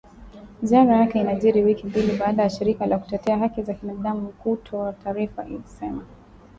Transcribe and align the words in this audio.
Ziara 0.63 0.95
yake 0.97 1.19
inajiri 1.19 1.63
wiki 1.63 1.87
mbili 1.87 2.17
baada 2.17 2.43
ya 2.43 2.49
shirika 2.49 2.85
la 2.85 2.97
kutetea 2.97 3.37
haki 3.37 3.61
za 3.63 3.73
binadamu 3.73 4.29
kuto 4.29 4.91
taarifa 5.03 5.45
ikisema 5.45 6.05